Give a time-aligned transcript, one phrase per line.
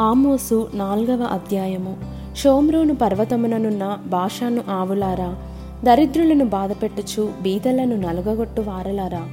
[0.00, 1.96] ఆమోసు నాల్గవ అధ్యాయము.
[2.36, 5.36] షోమ్రోను పర్వతముననున్న భాషను ఆవులారా
[5.84, 9.28] దరిద్రులను బాధపెట్టుచు బీదలను నలుగగొట్టు వారలారా.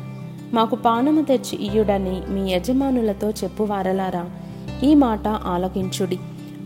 [0.53, 4.25] మాకు పానము తెచ్చి ఇయ్యుడని మీ యజమానులతో చెప్పు వారలారా
[4.83, 6.19] ఈ మాట ఆలకించుడి.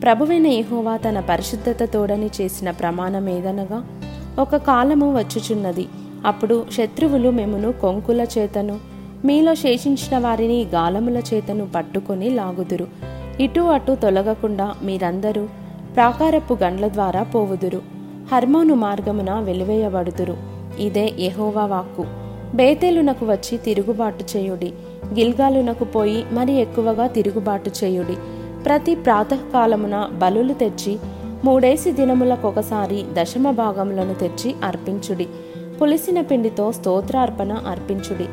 [0.03, 3.85] ప్రభువైన ఏహోవా తన పరిశుద్ధత తోడని చేసిన ప్రమాణమేదనగా
[4.39, 5.87] ఒక కాలము వచ్చుచున్నది.
[6.25, 8.79] అప్పుడు శత్రువులు మెమును కొంకుల చేతను
[9.25, 13.12] మీలో శేషించిన వారిని గాలముల చేతను పట్టుకొని లాగుదురు.
[13.39, 15.47] ఇటు అటు తొలగకుండా మీరందరూ
[15.95, 17.81] ప్రాకారపు గండ్ల ద్వారా పోవుదురు.
[18.31, 20.37] హర్మోను మార్గమున వెలివేయబడుదురు.
[20.79, 22.05] ఇదే యహోవా వాక్కు.
[22.55, 24.73] బేతేలునకు వచ్చి తిరుగుబాటు చేయుడి.
[25.13, 28.17] గిల్గాలునకు పోయి మరి ఎక్కువగా తిరుగుబాటు చేయుడి.
[28.65, 30.99] ప్రతి ప్రాతకాలమున బలులు తెచ్చి
[31.43, 35.27] మూడేసి దినములకొకసారి దశమ భాగములను తెచ్చి అర్పించుడి.
[35.81, 38.25] పులిసిన పిండితో స్తోత్రార్పణ అర్పించుడి.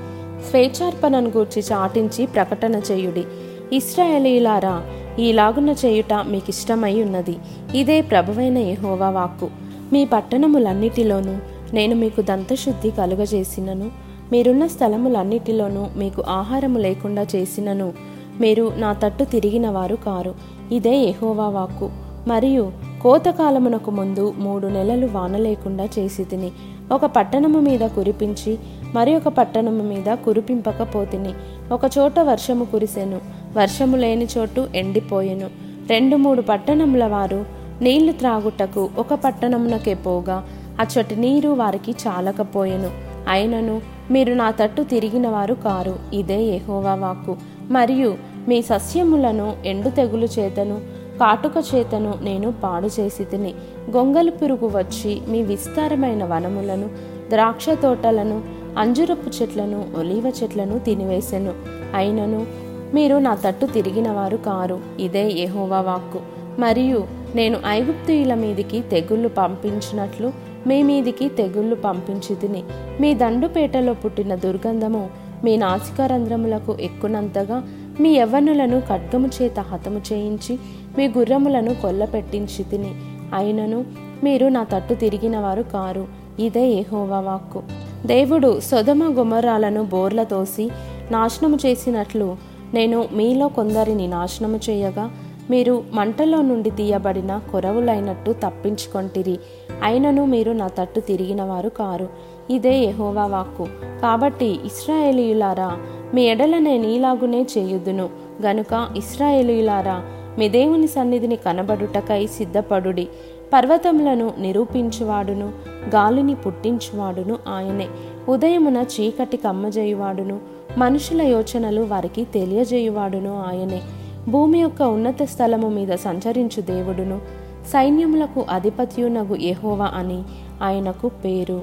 [0.50, 3.24] స్వేచ్ఛార్పణను గూర్చి చాటించి ప్రకటన చేయుడి.
[3.72, 4.82] ఇస్రాయేలీలారా
[5.18, 7.36] ఈలాగున చేయుట మీకిష్టమై ఉన్నది.
[7.74, 9.50] ఇదే ప్రభువైన యహోవా వాక్కు.
[9.92, 11.36] మీ పట్టణములన్నిటిలోనూ
[11.74, 13.90] నేను మీకు దంతశుద్ధి కలుగజేసినను
[14.32, 17.92] మీరున్న స్థలములన్నిటిలోనూ మీకు ఆహారము లేకుండా చేసినను
[18.40, 20.34] మీరు నా తట్టు తిరిగిన వారు కారు.
[20.72, 21.90] ఇదే ఎహోవా వాక్కు.
[22.28, 26.50] మరియు కోతకాలమునకు ముందు మూడు నెలలు వాన లేకుండా చేసి తిని
[26.92, 28.58] ఒక పట్టణము మీద కురిపించి
[28.94, 31.32] మరి ఒక పట్టణము మీద కురిపింపకపోతిని.
[31.72, 33.39] ఒక చోట వర్షము కురిసెను.
[33.56, 35.50] వర్షము లేని చోటు ఎండిపోయెను.
[35.90, 37.44] రెండు మూడు పట్టణముల వారు
[37.82, 40.48] నీళ్ళు త్రాగుటకు ఒక పట్టణమునకే పోగా
[40.80, 42.90] అచ్చటి నీరు వారికి చాలకపోయెను.
[43.28, 45.96] అయినను మీరు నా తట్టు తిరిగిన వారు కారు.
[46.12, 47.36] ఇదే ఎహోవా వాక్కు.
[47.70, 48.16] మరియు
[48.48, 50.80] మీ సస్యములను ఎండు తెగులు చేతను
[51.20, 53.54] కాటుక చేతను నేను పాడు చేసి తిని
[53.90, 56.90] గొంగలి పురుగు వచ్చి మీ విస్తారమైన వనములను
[57.30, 58.42] ద్రాక్ష తోటలను
[58.78, 61.52] అంజురపు చెట్లను ఒలీవ చెట్లను తినివేసెను.
[61.94, 64.80] అయినను మీరు నా తట్టు తిరిగిన వారు కారు.
[65.00, 66.20] ఇదే యహోవా వాక్కు.
[66.58, 70.32] మరియు నేను ఐగుప్తీయుల మీదికి తెగుళ్ళు పంపించినట్లు
[70.66, 72.62] మీ మీదికి తెగుళ్ళు పంపించి తిని
[73.00, 75.10] మీ దండుపేటలో పుట్టిన దుర్గంధము
[75.44, 77.68] మీ నాసికారంధ్రములకు ఎక్కునంతగా
[78.00, 80.58] మీ యవ్వనులను ఖడ్గము చేత హతము చేయించి
[80.98, 82.94] మీ గుర్రములను కొల్లపెట్టించి తిని
[83.34, 83.84] అయినను
[84.24, 86.06] మీరు నా తట్టు తిరిగిన వారు కారు.
[86.40, 87.62] ఇదే ఏహోవా వాక్కు.
[88.06, 90.70] దేవుడు సొదమ గుమరాలను బోర్ల తోసి
[91.10, 95.10] నాశనము చేసినట్లు నేను మీలో కొందరిని నాశనము చేయగా
[95.50, 99.38] మీరు మంటలో నుండి తీయబడిన కొరవులైనట్టు తప్పించుకొంటిరి.
[99.82, 102.08] అయినను మీరు నా తట్టు తిరిగిన వారు కారు.
[102.50, 103.66] ఇదే యహోవా వాక్కు.
[104.02, 105.78] కాబట్టి ఇస్రాయేలీయులారా
[106.14, 108.08] మీ ఎడల నేను ఈలాగునే చేయుదును.
[108.42, 110.02] గనుక ఇస్రాయేలీయులారా
[110.38, 113.08] మీ దేవుని సన్నిధిని కనబడుటకై సిద్ధపడుడి.
[113.52, 115.52] పర్వతములను నిరూపించువాడును
[115.94, 117.88] గాలిని పుట్టించువాడును ఆయనే.
[118.28, 120.40] ఉదయమున చీకటి కమ్మజేయువాడును
[120.78, 123.82] మనుషుల యోచనలు వారికి తెలియజేయువాడును ఆయనే.
[124.28, 127.20] భూమి యొక్క ఉన్నత స్థలము మీద సంచరించు దేవుడును.
[127.66, 130.22] సైన్యములకు అధిపత్యునగు ఎహోవా అని
[130.62, 131.62] ఆయనకు పేరు.